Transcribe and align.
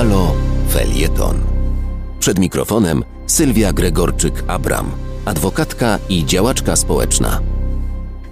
Halo 0.00 0.34
Felieton. 0.68 1.40
Przed 2.20 2.38
mikrofonem 2.38 3.04
Sylwia 3.26 3.72
Gregorczyk-Abram, 3.72 4.84
adwokatka 5.24 5.98
i 6.08 6.26
działaczka 6.26 6.76
społeczna. 6.76 7.40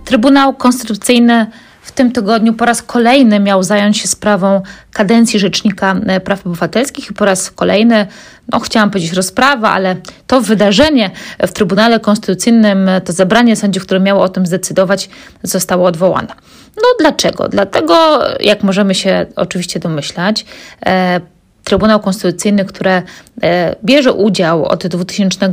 Trybunał 0.04 0.54
Konstytucyjny 0.54 1.46
w 1.82 1.92
tym 1.92 2.12
tygodniu 2.12 2.54
po 2.54 2.64
raz 2.64 2.82
kolejny 2.82 3.40
miał 3.40 3.62
zająć 3.62 3.98
się 3.98 4.08
sprawą 4.08 4.62
kadencji 4.92 5.38
Rzecznika 5.38 5.96
e, 6.06 6.20
Praw 6.20 6.46
Obywatelskich 6.46 7.10
i 7.10 7.14
po 7.14 7.24
raz 7.24 7.50
kolejny, 7.50 8.06
no 8.52 8.60
chciałam 8.60 8.90
powiedzieć 8.90 9.12
rozprawa, 9.12 9.70
ale 9.70 9.96
to 10.26 10.40
wydarzenie 10.40 11.10
w 11.46 11.52
Trybunale 11.52 12.00
Konstytucyjnym, 12.00 12.90
to 13.04 13.12
zebranie 13.12 13.56
sędziów, 13.56 13.82
które 13.82 14.00
miało 14.00 14.22
o 14.22 14.28
tym 14.28 14.46
zdecydować, 14.46 15.10
zostało 15.42 15.86
odwołane. 15.86 16.34
No 16.76 16.82
dlaczego? 17.00 17.48
Dlatego, 17.48 18.20
jak 18.40 18.62
możemy 18.62 18.94
się 18.94 19.26
oczywiście 19.36 19.80
domyślać, 19.80 20.44
e, 20.86 21.20
Trybunał 21.68 22.00
Konstytucyjny, 22.00 22.64
które 22.64 23.02
e, 23.42 23.76
bierze 23.84 24.12
udział 24.12 24.64
od 24.64 24.86
2000, 24.86 25.50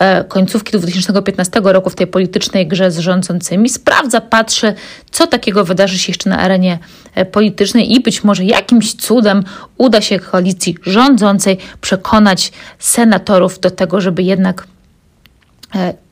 e, 0.00 0.24
końcówki 0.24 0.78
2015 0.78 1.60
roku 1.64 1.90
w 1.90 1.94
tej 1.94 2.06
politycznej 2.06 2.66
grze 2.66 2.90
z 2.90 2.98
rządzącymi, 2.98 3.68
sprawdza, 3.68 4.20
patrzy, 4.20 4.74
co 5.10 5.26
takiego 5.26 5.64
wydarzy 5.64 5.98
się 5.98 6.10
jeszcze 6.10 6.30
na 6.30 6.38
arenie 6.38 6.78
e, 7.14 7.24
politycznej 7.24 7.94
i 7.94 8.00
być 8.00 8.24
może 8.24 8.44
jakimś 8.44 8.94
cudem 8.94 9.44
uda 9.78 10.00
się 10.00 10.18
koalicji 10.18 10.76
rządzącej 10.82 11.58
przekonać 11.80 12.52
senatorów 12.78 13.60
do 13.60 13.70
tego, 13.70 14.00
żeby 14.00 14.22
jednak 14.22 14.66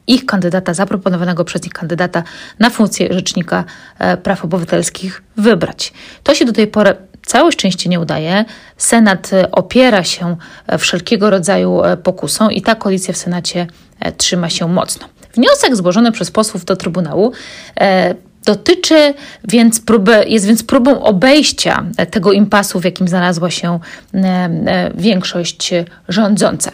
ich 0.06 0.26
kandydata, 0.26 0.74
zaproponowanego 0.74 1.44
przez 1.44 1.62
nich 1.62 1.72
kandydata 1.72 2.22
na 2.58 2.70
funkcję 2.70 3.08
Rzecznika 3.10 3.64
Praw 4.22 4.44
Obywatelskich 4.44 5.22
wybrać. 5.36 5.92
To 6.22 6.34
się 6.34 6.44
do 6.44 6.52
tej 6.52 6.66
pory 6.66 6.96
całe 7.26 7.52
szczęście 7.52 7.90
nie 7.90 8.00
udaje. 8.00 8.44
Senat 8.76 9.32
e, 9.32 9.50
opiera 9.50 10.04
się 10.04 10.36
e, 10.66 10.78
wszelkiego 10.78 11.30
rodzaju 11.30 11.84
e, 11.84 11.96
pokusom 11.96 12.52
i 12.52 12.62
ta 12.62 12.74
koalicja 12.74 13.14
w 13.14 13.16
Senacie 13.16 13.66
trzyma 14.16 14.50
się 14.50 14.68
mocno. 14.68 15.08
Wniosek 15.34 15.76
złożony 15.76 16.12
przez 16.12 16.30
posłów 16.30 16.64
do 16.64 16.76
Trybunału 16.76 17.32
dotyczy 18.44 19.14
więc 19.48 19.80
próby, 19.80 20.24
jest 20.26 20.46
więc 20.46 20.62
próbą 20.62 21.02
obejścia 21.02 21.84
tego 22.10 22.32
impasu, 22.32 22.80
w 22.80 22.84
jakim 22.84 23.08
znalazła 23.08 23.50
się 23.50 23.80
większość 24.94 25.70
rządząca. 26.08 26.72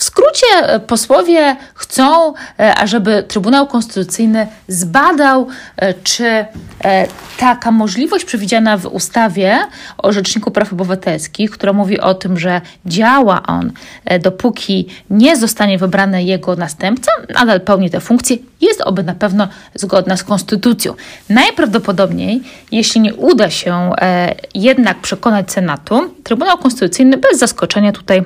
W 0.00 0.04
skrócie 0.04 0.46
e, 0.62 0.80
posłowie 0.80 1.56
chcą, 1.74 2.34
e, 2.58 2.74
ażeby 2.74 3.24
Trybunał 3.28 3.66
Konstytucyjny 3.66 4.46
zbadał, 4.68 5.46
e, 5.76 5.94
czy 5.94 6.44
taka 7.38 7.70
możliwość 7.70 8.24
przewidziana 8.24 8.76
w 8.76 8.86
ustawie 8.86 9.58
o 9.98 10.12
Rzeczniku 10.12 10.50
Praw 10.50 10.72
Obywatelskich, 10.72 11.50
która 11.50 11.72
mówi 11.72 12.00
o 12.00 12.14
tym, 12.14 12.38
że 12.38 12.60
działa 12.86 13.42
on, 13.46 13.72
dopóki 14.20 14.88
nie 15.10 15.36
zostanie 15.36 15.78
wybrany 15.78 16.24
jego 16.24 16.56
następca, 16.56 17.12
nadal 17.34 17.60
pełni 17.60 17.90
tę 17.90 18.00
funkcję, 18.00 18.36
jest 18.60 18.80
oby 18.80 19.02
na 19.02 19.14
pewno 19.14 19.48
zgodna 19.74 20.16
z 20.16 20.24
Konstytucją. 20.24 20.94
Najprawdopodobniej, 21.28 22.42
jeśli 22.72 23.00
nie 23.00 23.14
uda 23.14 23.50
się 23.50 23.90
jednak 24.54 25.00
przekonać 25.00 25.52
Senatu, 25.52 26.14
Trybunał 26.24 26.58
Konstytucyjny 26.58 27.16
bez 27.16 27.38
zaskoczenia 27.38 27.92
tutaj 27.92 28.24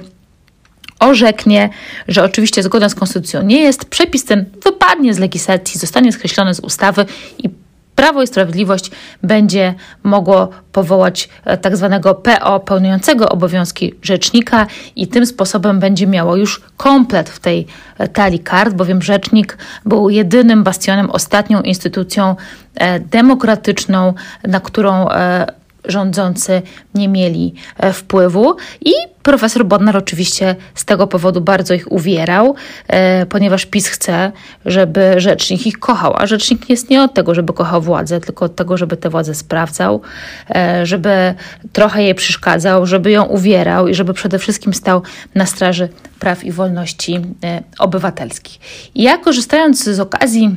orzeknie, 1.05 1.69
że 2.09 2.25
oczywiście 2.25 2.63
zgodna 2.63 2.89
z 2.89 2.95
konstytucją 2.95 3.43
nie 3.43 3.61
jest, 3.61 3.85
przepis 3.85 4.25
ten 4.25 4.45
wypadnie 4.65 5.15
z 5.15 5.19
legislacji, 5.19 5.81
zostanie 5.81 6.13
skreślony 6.13 6.55
z 6.55 6.61
ustawy 6.61 7.07
i 7.39 7.51
Prawo 7.95 8.23
i 8.23 8.27
Sprawiedliwość 8.27 8.91
będzie 9.23 9.75
mogło 10.03 10.49
powołać 10.73 11.29
e, 11.45 11.57
tak 11.59 11.77
zwanego 11.77 12.15
PO 12.15 12.61
pełniącego 12.61 13.29
obowiązki 13.29 13.95
rzecznika 14.03 14.67
i 14.97 15.09
tym 15.09 15.27
sposobem 15.27 15.81
będzie 15.81 16.07
miało 16.07 16.37
już 16.37 16.63
komplet 16.77 17.31
w 17.31 17.39
tej 17.39 17.67
e, 17.99 18.09
talii 18.09 18.39
kart, 18.39 18.75
bowiem 18.75 19.03
rzecznik 19.03 19.59
był 19.85 20.11
jedynym 20.11 20.65
bastionem, 20.65 21.11
ostatnią 21.11 21.63
instytucją 21.63 22.37
e, 22.75 23.01
demokratyczną, 23.01 24.15
na 24.45 24.61
którą 24.61 25.09
rządzący 25.85 26.63
nie 26.95 27.09
mieli 27.09 27.55
e, 27.77 27.93
wpływu 27.93 28.57
i 28.81 28.93
profesor 29.23 29.65
Bodnar 29.65 29.97
oczywiście 29.97 30.57
z 30.75 30.85
tego 30.85 31.07
powodu 31.07 31.41
bardzo 31.41 31.75
ich 31.75 31.93
uwierał, 31.93 32.55
e, 32.89 33.27
ponieważ 33.27 33.67
PiS 33.67 33.89
chce, 33.89 34.33
żeby 34.67 35.15
rzecznik 35.17 35.67
ich 35.67 35.79
kochał, 35.79 36.15
a 36.17 36.27
rzecznik 36.27 36.71
jest 36.71 36.91
nie 36.91 37.03
od 37.03 37.15
tego, 37.15 37.35
żeby 37.35 37.53
kochał 37.53 37.83
władzę, 37.83 38.21
tylko 38.21 38.45
od 38.45 38.57
tego, 38.57 38.77
żeby 38.77 38.97
tę 38.97 39.11
władzę 39.11 39.35
sprawdzał, 39.35 40.01
e, 40.55 40.87
żeby 40.87 41.35
trochę 41.73 42.03
jej 42.03 42.15
przeszkadzał, 42.15 42.87
żeby 42.87 43.11
ją 43.11 43.25
uwierał 43.25 43.89
i 43.89 43.95
żeby 43.95 44.15
przede 44.15 44.39
wszystkim 44.39 44.75
stał 44.75 45.03
na 45.35 45.47
straży 45.47 45.89
praw 46.19 46.45
i 46.45 46.53
wolności 46.53 47.21
obywatelskich. 47.79 48.61
I 48.95 49.03
ja 49.03 49.19
korzystając 49.19 49.85
z 49.85 50.01
okazji 50.01 50.57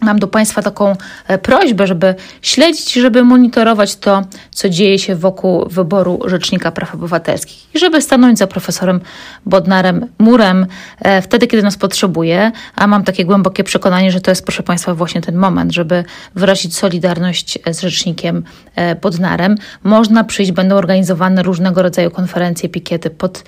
Mam 0.00 0.18
do 0.18 0.28
Państwa 0.28 0.62
taką 0.62 0.96
e, 1.28 1.38
prośbę, 1.38 1.86
żeby 1.86 2.14
śledzić, 2.42 2.92
żeby 2.92 3.24
monitorować 3.24 3.96
to, 3.96 4.22
co 4.50 4.68
dzieje 4.68 4.98
się 4.98 5.16
wokół 5.16 5.68
wyboru 5.68 6.20
Rzecznika 6.24 6.72
Praw 6.72 6.94
Obywatelskich 6.94 7.74
i 7.74 7.78
żeby 7.78 8.02
stanąć 8.02 8.38
za 8.38 8.46
profesorem 8.46 9.00
Bodnarem 9.46 10.06
Murem 10.18 10.66
e, 10.98 11.22
wtedy, 11.22 11.46
kiedy 11.46 11.62
nas 11.62 11.76
potrzebuje, 11.76 12.52
a 12.76 12.86
mam 12.86 13.04
takie 13.04 13.24
głębokie 13.24 13.64
przekonanie, 13.64 14.12
że 14.12 14.20
to 14.20 14.30
jest, 14.30 14.44
proszę 14.44 14.62
Państwa, 14.62 14.94
właśnie 14.94 15.20
ten 15.20 15.36
moment, 15.36 15.72
żeby 15.72 16.04
wyrazić 16.34 16.76
solidarność 16.76 17.58
z 17.70 17.80
Rzecznikiem 17.80 18.44
e, 18.74 18.94
Bodnarem. 18.94 19.56
Można 19.82 20.24
przyjść, 20.24 20.52
będą 20.52 20.76
organizowane 20.76 21.42
różnego 21.42 21.82
rodzaju 21.82 22.10
konferencje, 22.10 22.68
pikiety 22.68 23.10
pod 23.10 23.44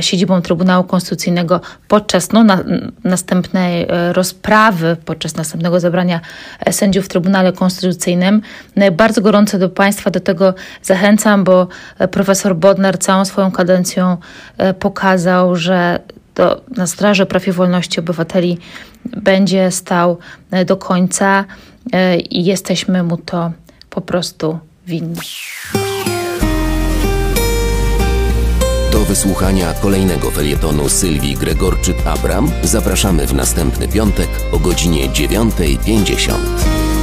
siedzibą 0.00 0.42
Trybunału 0.42 0.84
Konstytucyjnego 0.84 1.60
podczas 1.88 2.32
no, 2.32 2.44
na, 2.44 2.64
następnej 3.04 3.86
rozprawy, 4.12 4.96
podczas 5.04 5.36
następnego 5.36 5.80
zebrania 5.80 5.93
zebrania 5.94 6.20
e, 6.60 6.72
sędziów 6.72 7.04
w 7.04 7.08
Trybunale 7.08 7.52
Konstytucyjnym. 7.52 8.42
No 8.76 8.90
bardzo 8.90 9.20
gorąco 9.20 9.58
do 9.58 9.68
Państwa 9.68 10.10
do 10.10 10.20
tego 10.20 10.54
zachęcam, 10.82 11.44
bo 11.44 11.68
e, 11.98 12.08
profesor 12.08 12.56
Bodnar 12.56 12.98
całą 12.98 13.24
swoją 13.24 13.50
kadencją 13.50 14.16
e, 14.58 14.74
pokazał, 14.74 15.56
że 15.56 16.00
do, 16.34 16.60
na 16.76 16.86
straży 16.86 17.26
praw 17.26 17.48
i 17.48 17.52
wolności 17.52 18.00
obywateli 18.00 18.58
będzie 19.04 19.70
stał 19.70 20.18
do 20.66 20.76
końca 20.76 21.44
i 22.30 22.44
jesteśmy 22.44 23.02
mu 23.02 23.16
to 23.16 23.52
po 23.90 24.00
prostu 24.00 24.58
winni. 24.86 25.20
Wysłuchania 29.04 29.74
kolejnego 29.74 30.30
felietonu 30.30 30.88
Sylwii 30.88 31.36
Gregorczyk-Abram 31.36 32.48
zapraszamy 32.62 33.26
w 33.26 33.34
następny 33.34 33.88
piątek 33.88 34.28
o 34.52 34.58
godzinie 34.58 35.08
9.50. 35.08 36.93